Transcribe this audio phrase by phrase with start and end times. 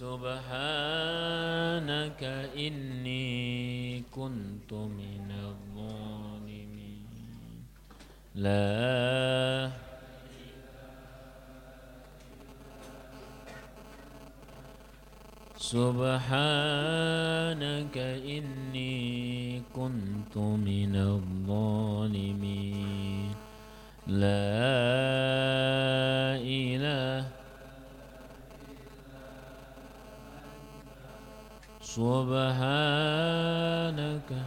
[0.00, 0.32] سبحانك
[2.56, 7.04] إني كنت من الظالمين.
[8.34, 9.70] لا.
[15.58, 16.38] سبحانك
[18.24, 22.40] إني كنت من الظالمين.
[24.06, 25.89] لا.
[31.96, 34.42] سبحانك.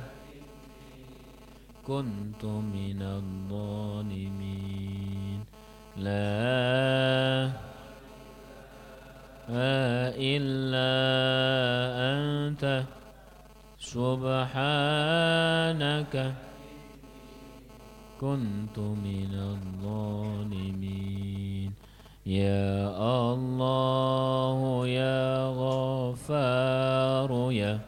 [1.87, 5.43] كنت من الظالمين.
[5.97, 7.51] لا
[10.17, 10.93] إلا
[12.15, 12.83] أنت.
[13.79, 14.55] سبحانك.
[18.21, 21.42] كنت من الظالمين.
[22.25, 22.87] يا
[23.33, 27.79] الله يا غفار يا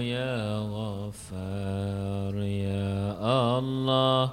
[0.00, 4.30] يا غفار يا الله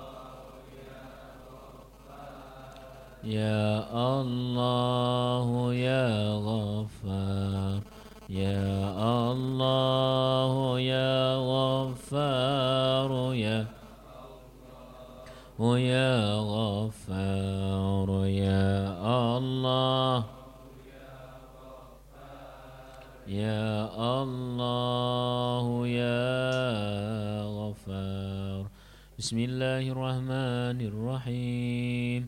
[3.24, 7.80] يا الله يا غفار
[8.30, 13.66] يا الله يا غفار يا
[15.60, 18.74] ويا غفار يا
[19.38, 20.26] الله.
[23.30, 26.26] يا الله يا
[27.46, 28.62] غفار.
[29.20, 32.22] بسم الله الرحمن الرحيم.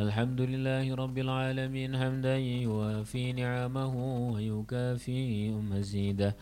[0.00, 3.94] الحمد لله رب العالمين حمدا يوافي نعمه
[4.32, 6.32] ويكافي مزيده.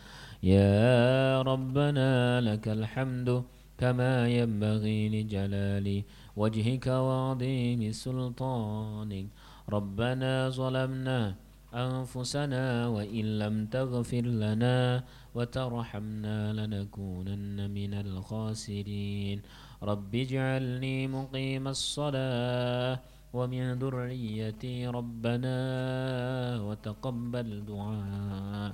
[0.43, 3.43] يا ربنا لك الحمد
[3.79, 5.87] كما ينبغي لجلال
[6.39, 9.27] وجهك وعظيم سلطانك
[9.75, 11.19] ربنا ظلمنا
[11.75, 15.03] أنفسنا وإن لم تغفر لنا
[15.35, 19.37] وترحمنا لنكونن من الخاسرين.
[19.83, 22.99] رب اجعلني مقيم الصلاة
[23.33, 25.57] ومن ذريتي ربنا
[26.67, 28.71] وتقبل دعاء.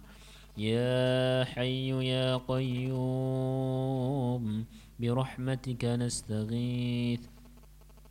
[0.58, 3.84] يا حي يا قيوم
[5.00, 7.35] برحمتك نستغيث.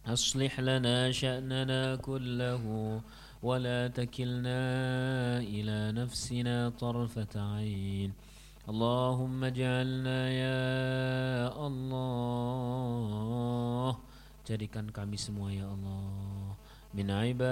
[0.09, 2.63] أصلح لنا شأننا كله
[3.43, 4.61] ولا تكلنا
[5.45, 8.13] إلى نفسنا طرفة عين
[8.69, 10.57] اللهم اجعلنا يا
[11.67, 12.89] الله
[14.49, 16.57] Jadikan kami semua ya Allah
[16.89, 17.45] Min ibadikal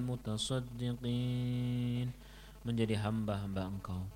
[0.00, 2.08] mutasaddiqin
[2.64, 4.08] Menjadi hamba-hamba engkau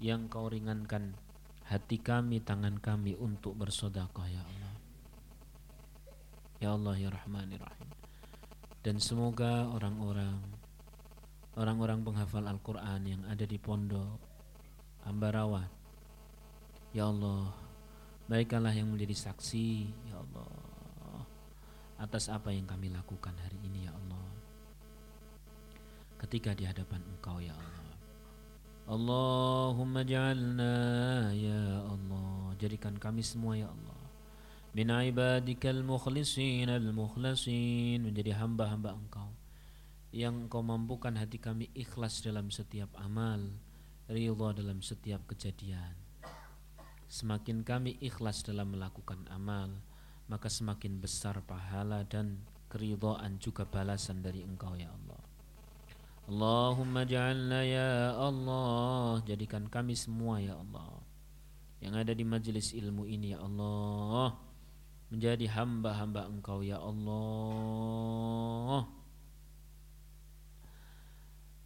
[0.00, 1.12] Yang kau ringankan
[1.68, 4.63] hati kami, tangan kami untuk bersodakoh ya Allah
[6.65, 7.89] Ya Allah ya Rahman ya Rahim
[8.81, 10.41] Dan semoga orang-orang
[11.53, 14.17] Orang-orang penghafal Al-Quran yang ada di pondok
[15.05, 15.69] Ambarawan
[16.89, 17.53] Ya Allah
[18.25, 20.75] Baiklah yang menjadi saksi ya Allah
[21.95, 24.27] atas apa yang kami lakukan hari ini ya Allah.
[26.19, 27.87] Ketika di hadapan Engkau ya Allah.
[28.85, 30.75] Allahumma ja'alna
[31.31, 32.51] ya Allah.
[32.59, 33.94] Jadikan kami semua ya Allah.
[34.75, 39.31] Min ibadikal mukhlisin al-mukhlasin menjadi hamba-hamba Engkau
[40.11, 43.39] yang Engkau mampukan hati kami ikhlas dalam setiap amal,
[44.11, 45.95] ridha dalam setiap kejadian.
[47.07, 49.71] Semakin kami ikhlas dalam melakukan amal,
[50.27, 55.23] maka semakin besar pahala dan keridhaan juga balasan dari Engkau ya Allah.
[56.27, 60.99] Allahumma ja'alna ya Allah, jadikan kami semua ya Allah
[61.79, 64.44] yang ada di majelis ilmu ini ya Allah
[65.15, 68.83] menjadi hamba-hamba Engkau ya Allah.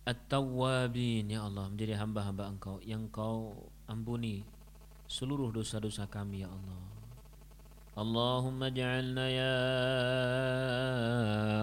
[0.06, 4.46] At-Tawwabin ya Allah menjadi hamba-hamba Engkau yang Kau ampuni
[5.10, 7.00] seluruh dosa-dosa kami ya Allah.
[8.00, 9.56] Allahumma ja'alna ya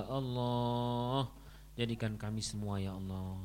[0.04, 1.32] Allah
[1.80, 3.40] jadikan kami semua ya Allah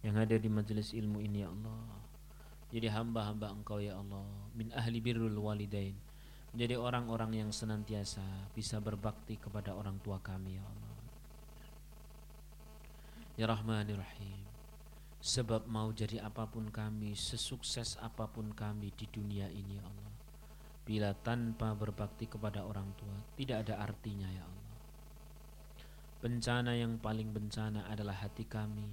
[0.00, 1.84] yang ada di majelis ilmu ini ya Allah
[2.72, 4.24] jadi hamba-hamba engkau ya Allah
[4.56, 5.96] min ahli birrul walidain
[6.54, 8.22] menjadi orang-orang yang senantiasa
[8.54, 10.94] bisa berbakti kepada orang tua kami ya Allah
[13.34, 14.44] ya Rahmanir Rahim
[15.24, 20.12] Sebab mau jadi apa pun kami, sesukses apa pun kami di dunia ini ya Allah.
[20.84, 24.68] Bila tanpa berbakti kepada orang tua, tidak ada artinya ya Allah.
[26.20, 28.84] Bencana yang paling bencana adalah hati kami.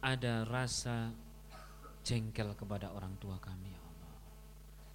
[0.00, 1.12] Ada rasa
[2.00, 3.89] jengkel kepada orang tua kami ya Allah.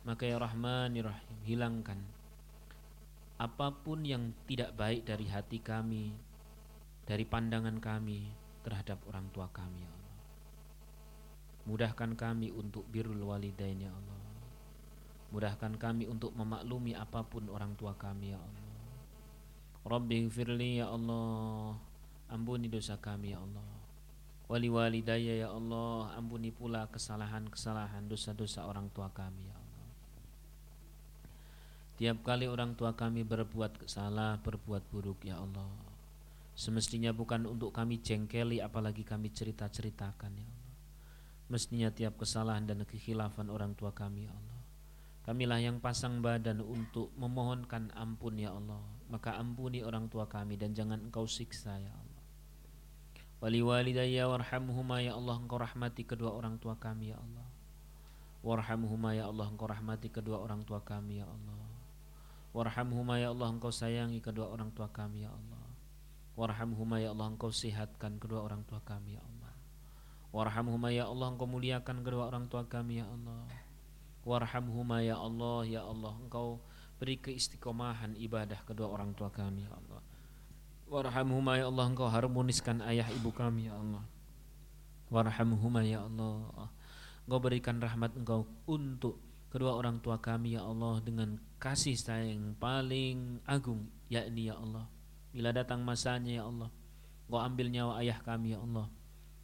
[0.05, 1.97] Maka ya Rahmani Rahim, hilangkan
[3.35, 6.15] apa pun yang tidak baik dari hati kami
[7.05, 8.31] dari pandangan kami
[8.65, 10.15] terhadap orang tua kami ya Allah.
[11.65, 14.21] Mudahkan kami untuk birrul walidain ya Allah.
[15.29, 18.65] Mudahkan kami untuk memaklumi apa pun orang tua kami ya Allah.
[19.85, 21.77] Rabbi firli ya Allah.
[22.25, 23.65] Ampuni dosa kami ya Allah.
[24.45, 29.64] Wali walidaya ya Allah, ampuni pula kesalahan-kesalahan dosa-dosa orang tua kami ya Allah.
[31.95, 35.85] Tiap kali orang tua kami berbuat salah, berbuat buruk ya Allah
[36.55, 40.75] Semestinya bukan untuk kami jengkeli apalagi kami cerita-ceritakan ya Allah.
[41.51, 44.59] Mestinya tiap kesalahan dan kekhilafan orang tua kami ya Allah.
[45.27, 48.79] Kamilah yang pasang badan untuk memohonkan ampun ya Allah.
[49.11, 52.23] Maka ampuni orang tua kami dan jangan engkau siksa ya Allah.
[53.43, 57.47] Wali walidayya warhamhuma ya Allah engkau rahmati kedua orang tua kami ya Allah.
[58.47, 61.54] Warhamhuma ya Allah engkau rahmati kedua orang tua kami ya Allah.
[62.55, 65.67] Warhamhuma ya Allah engkau sayangi kedua orang tua kami ya Allah.
[66.39, 69.51] Warhamhuma ya Allah engkau sehatkan kedua orang tua kami ya Allah.
[70.31, 73.43] Warhamhuma ya Allah engkau muliakan kedua orang tua kami ya Allah.
[74.23, 76.63] Warhamhuma ya Allah ya Allah engkau
[76.95, 79.99] beri keistiqomahan ibadah kedua orang tua kami ya Allah.
[80.87, 84.07] Warhamhuma ya Allah engkau harmoniskan ayah ibu kami ya Allah.
[85.11, 86.71] Warhamhuma ya Allah
[87.25, 89.17] Engkau berikan rahmat engkau untuk
[89.55, 94.91] kedua orang tua kami ya Allah dengan kasih sayang paling agung yakni ya Allah
[95.35, 96.71] Bila datang masanya ya Allah
[97.27, 98.87] Engkau ambil nyawa ayah kami ya Allah.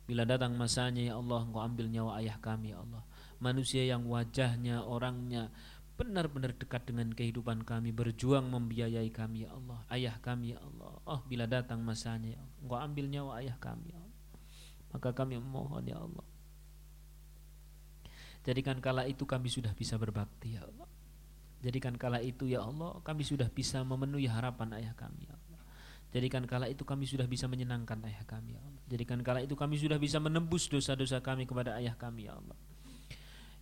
[0.08, 3.04] Bila datang masanya ya Allah Engkau ambil nyawa ayah kami ya Allah.
[3.44, 5.52] Manusia yang wajahnya orangnya
[6.00, 10.96] benar-benar dekat dengan kehidupan kami Berjuang membiayai kami ya Allah Ayah kami ya Allah.
[11.04, 14.24] Oh bila datang masanya ya Allah Engkau ambil nyawa ayah kami ya Allah.
[14.96, 16.31] Maka kami memohon ya Allah
[18.42, 20.90] Jadikan kala itu kami sudah bisa berbakti ya Allah
[21.62, 25.52] Jadikan kala itu ya Allah kami sudah bisa memenuhi harapan ayah kami ya Allah
[26.12, 28.84] Jadikan kala itu kami sudah bisa menyenangkan ayah kami ya Allah.
[28.92, 32.60] Jadikan kala itu kami sudah bisa menembus dosa-dosa kami kepada ayah kami ya Allah.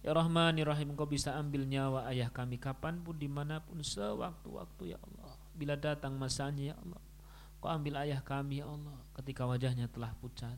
[0.02, 3.86] Ya Rahman ya Rahim Engkau bisa ambil nyawa ayah kami kapan pun di mana pun
[3.86, 5.38] sewaktu-waktu ya Allah.
[5.54, 7.02] Bila datang masanya ya Allah.
[7.62, 10.58] Kau ambil ayah kami ya Allah ketika wajahnya telah pucat.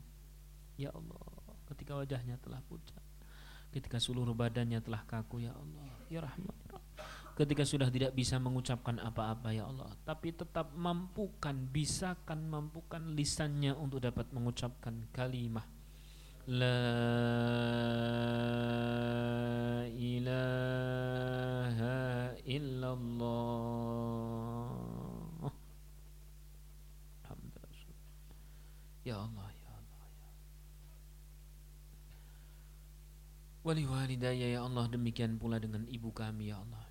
[0.80, 1.28] Ya Allah
[1.68, 3.01] ketika wajahnya telah pucat.
[3.72, 5.88] Ketika seluruh badannya telah kaku ya Allah.
[6.12, 6.92] Ya Rahman ya Rahim
[7.32, 14.04] ketika sudah tidak bisa mengucapkan apa-apa ya Allah tapi tetap mampukan bisakan mampukan lisannya untuk
[14.04, 15.64] dapat mengucapkan kalimat
[16.42, 16.74] La
[19.94, 23.86] ilaha illallah.
[27.22, 27.70] Allah
[29.06, 29.62] ya Allah ya
[33.62, 36.82] Wali walidaya ya Allah demikian pula dengan ibu kami ya Allah.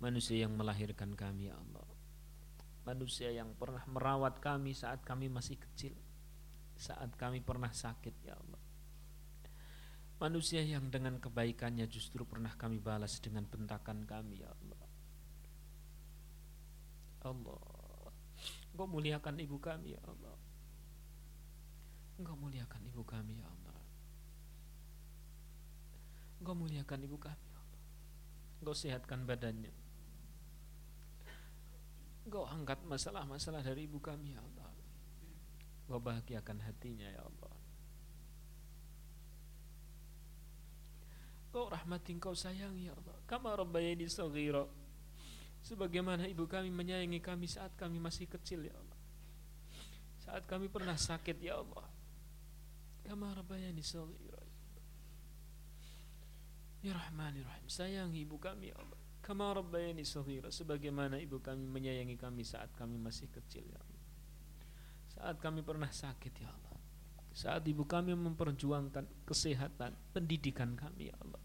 [0.00, 1.84] Manusia yang melahirkan kami ya Allah.
[2.88, 5.92] Manusia yang pernah merawat kami saat kami masih kecil
[6.78, 8.62] saat kami pernah sakit ya Allah.
[10.24, 14.84] Manusia yang dengan kebaikannya justru pernah kami balas dengan bentakan kami ya Allah.
[17.28, 17.60] Allah
[18.72, 20.38] Engkau muliakan ibu kami ya Allah.
[22.16, 23.77] Engkau muliakan ibu kami ya Allah
[26.38, 27.82] Engkau muliakan ibu kami ya Allah.
[28.62, 29.74] Engkau sehatkan badannya.
[32.26, 34.70] Engkau angkat masalah-masalah dari ibu kami ya Allah.
[35.86, 37.54] Engkau bahagiakan hatinya ya Allah.
[41.50, 43.16] Engkau rahmati engkau sayangi ya Allah.
[43.26, 44.68] Kama rabbayani saghira.
[45.58, 48.98] Sebagaimana ibu kami menyayangi kami saat kami masih kecil ya Allah.
[50.22, 51.88] Saat kami pernah sakit ya Allah.
[53.02, 54.37] Kama rabbayani saghira
[56.82, 61.68] Ya Rahman ya Rahim Sayangi ibu kami ya Allah Kama rabbayani saghira sebagaimana ibu kami
[61.68, 64.04] menyayangi kami saat kami masih kecil ya Allah.
[65.12, 66.80] Saat kami pernah sakit ya Allah.
[67.36, 71.44] Saat ibu kami memperjuangkan kesehatan pendidikan kami ya Allah.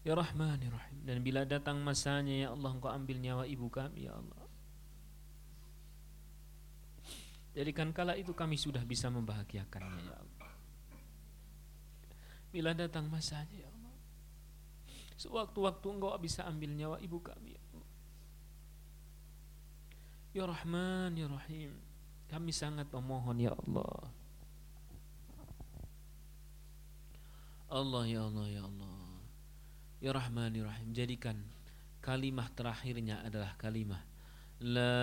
[0.00, 4.08] Ya Rahman ya Rahim dan bila datang masanya ya Allah engkau ambil nyawa ibu kami
[4.08, 4.48] ya Allah.
[7.52, 10.43] Jadikan kala itu kami sudah bisa membahagiakannya ya Allah.
[12.54, 13.98] Bila datang masanya ya Allah
[15.18, 17.58] Sewaktu-waktu engkau bisa ambil nyawa ibu kami.
[20.34, 21.74] Ya Rahman, Ya Rahim.
[22.26, 24.10] Kami sangat memohon ya Allah.
[27.70, 28.98] Allah ya Allah ya Allah.
[30.02, 30.90] Ya Rahman, Ya Rahim.
[30.90, 31.38] Jadikan
[32.02, 34.02] kalimah terakhirnya adalah kalimah
[34.60, 35.02] La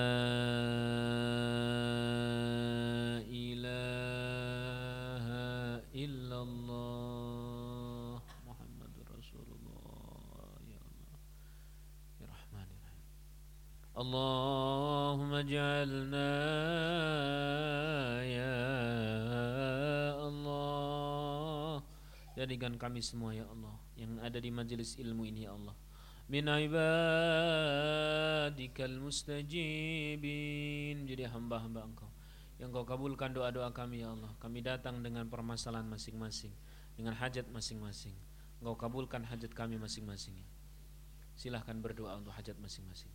[3.26, 4.62] ilaha
[5.92, 7.42] illallah
[8.44, 8.82] Allah
[14.01, 16.33] اللهم اجعلنا
[18.29, 18.57] ya
[20.21, 21.81] Allah
[22.37, 25.73] jadikan kami semua ya Allah yang ada di majelis ilmu ini ya Allah
[26.29, 26.77] min ibadikal
[29.01, 30.29] mustajibin
[31.09, 32.13] jadi hamba-hamba engkau
[32.61, 36.53] yang kau kabulkan doa-doa kami ya Allah kami datang dengan permasalahan masing-masing
[37.01, 38.13] dengan hajat masing-masing
[38.61, 40.37] engkau kabulkan hajat kami masing-masing
[41.33, 43.09] silahkan berdoa untuk hajat masing-masing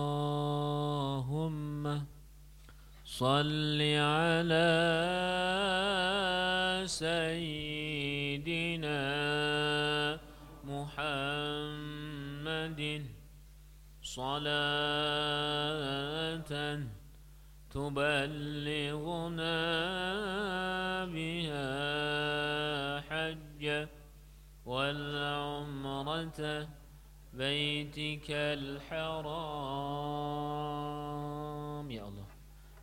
[3.05, 4.69] صل على
[6.85, 8.21] سيدنا
[10.69, 12.01] محمد
[14.03, 15.21] صلاة
[17.73, 19.55] تبلغنا
[21.05, 21.69] بها
[23.09, 23.87] حج
[24.65, 26.39] والعمرة
[27.34, 29.06] بيتك الحرام
[31.86, 32.26] Ya Allah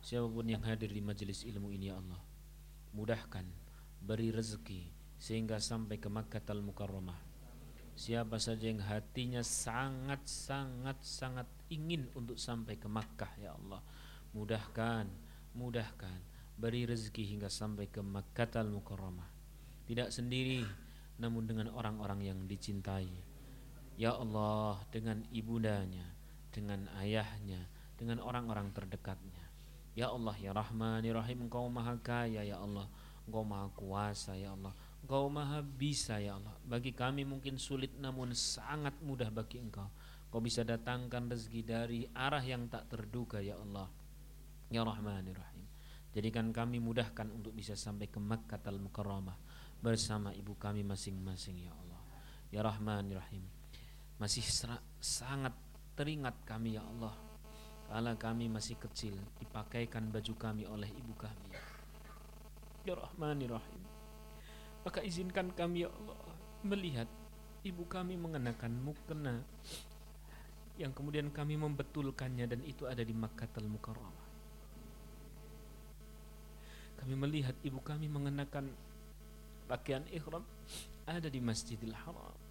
[0.00, 2.16] Siapapun yang hadir di majelis ilmu ini ya Allah
[2.96, 3.44] Mudahkan
[4.00, 4.88] Beri rezeki
[5.20, 7.20] Sehingga sampai ke Makkah al-Mukarramah
[7.92, 13.84] Siapa saja yang hatinya sangat-sangat-sangat ingin untuk sampai ke Makkah ya Allah
[14.32, 15.12] Mudahkan
[15.60, 16.24] Mudahkan
[16.56, 19.28] Beri rezeki hingga sampai ke Makkah al-Mukarramah
[19.84, 20.64] Tidak sendiri
[21.20, 23.31] Namun dengan orang-orang yang dicintai
[23.93, 26.05] Ya Allah dengan ibundanya
[26.49, 29.43] Dengan ayahnya Dengan orang-orang terdekatnya.
[29.93, 32.89] Ya Allah ya Rahman ya Rahim Engkau maha kaya ya Allah.
[33.29, 34.73] Engkau maha kuasa ya Allah.
[35.05, 36.57] Engkau maha bisa ya Allah.
[36.65, 39.85] Bagi kami mungkin sulit namun sangat mudah bagi Engkau.
[40.27, 43.85] Engkau bisa datangkan rezeki dari arah yang tak terduga ya Allah.
[44.73, 45.69] Ya Rahman ya Rahim
[46.17, 49.37] Jadikan kami mudahkan untuk bisa sampai ke Makkah al-Mukarramah
[49.77, 52.01] Bersama ibu kami masing-masing ya Allah.
[52.49, 53.45] Ya Rahman ya Rahim
[54.23, 54.47] masih
[55.03, 55.51] sangat
[55.99, 57.11] teringat kami ya Allah.
[57.91, 61.51] Kala kami masih kecil Dipakaikan baju kami oleh ibu kami.
[62.87, 63.83] Ya Rahmani Rahim
[64.81, 66.17] Maka izinkan kami ya Allah
[66.63, 67.05] Melihat
[67.61, 69.43] ibu kami mengenakan mukena
[70.79, 74.31] Yang kemudian kami membetulkannya Dan itu ada di Makkatul Mukarramah.
[76.97, 78.71] Kami melihat ibu kami mengenakan
[79.67, 80.47] Pakaian ikhram
[81.03, 82.42] Ada di Masjidil Haram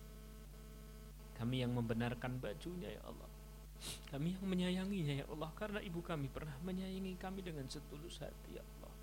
[1.43, 3.27] kami yang membenarkan bajunya ya Allah.
[4.15, 5.51] Kami yang menyayanginya ya Allah.
[5.59, 8.95] Karena ibu kami pernah menyayangi kami dengan setulus hati ya Allah.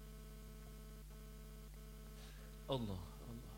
[2.80, 3.56] Allah Allah.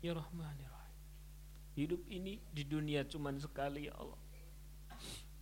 [0.00, 1.04] Ya Rahman ya Rahim
[1.76, 4.16] Hidup ini di dunia cuma sekali ya Allah.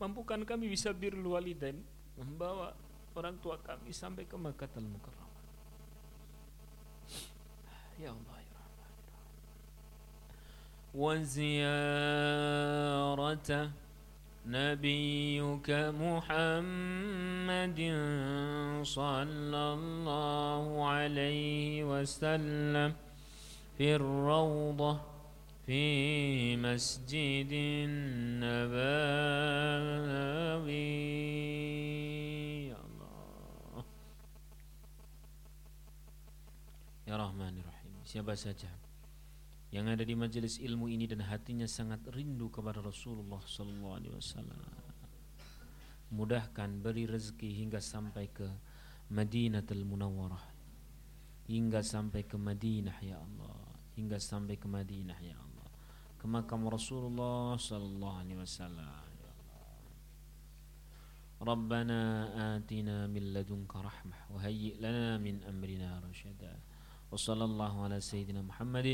[0.02, 1.87] Mampukan kami bisa birrul walidain
[2.18, 2.75] Membawa
[3.14, 5.44] orang tua kami sampai ke Makkah al-Mukarramah
[7.96, 8.36] Ya Allah
[10.97, 11.50] وزيارة
[14.47, 15.69] نبيك
[16.00, 17.81] محمد
[18.83, 22.91] صلى الله عليه وسلم
[23.76, 25.00] في الروضة
[25.67, 25.85] في
[26.57, 28.87] مسجد النبوي.
[32.73, 33.85] يا الله.
[37.11, 37.93] يا رحمن الرحيم.
[38.07, 38.71] Siapa saja
[39.72, 44.60] yang ada di majelis ilmu ini dan hatinya sangat rindu kepada Rasulullah sallallahu alaihi wasallam.
[46.12, 48.51] Mudahkan beri rezeki hingga sampai ke
[49.15, 50.43] Madinatul Munawwarah.
[51.48, 53.55] Hingga sampai ke Madinah ya Allah.
[53.96, 55.67] Hingga sampai ke Madinah ya Allah.
[56.20, 59.01] Ke makam Rasulullah sallallahu alaihi wasallam.
[61.41, 62.00] ربنا
[62.58, 66.53] آتنا من لدنك رحمة وهيئ لنا من أمرنا رشدا
[67.10, 68.88] وصلى الله على سيدنا محمد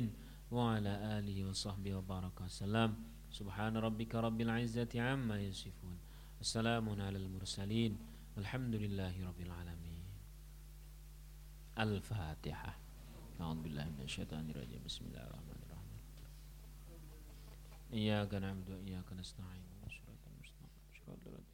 [0.52, 2.90] وعلى آله وصحبه وبارك وسلم.
[3.32, 5.96] سبحان ربك رب العزة عما يصفون.
[6.40, 7.92] السلام على المرسلين.
[8.36, 10.02] الحمد لله رب العالمين.
[11.78, 12.72] الفاتحة.
[13.40, 14.80] أعوذ بالله من الشيطان الرجيم.
[14.84, 15.98] بسم الله الرحمن الرحيم.
[17.92, 19.64] إياك نعبد وإياك نستعين.
[19.88, 21.51] صراط المستقيم.